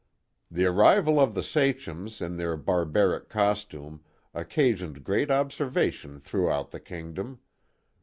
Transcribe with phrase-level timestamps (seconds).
[0.49, 6.79] The arrival of the sachems, in their barbaric costume, oc casioned great observation throughout the
[6.79, 7.39] kingdom.